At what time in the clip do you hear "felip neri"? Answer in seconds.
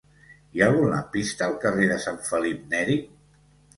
2.31-2.97